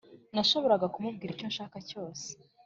nashoboraga 0.35 0.91
kumubwira 0.93 1.33
icyo 1.33 1.47
nshaka 1.51 1.77
cyose.” 1.89 2.27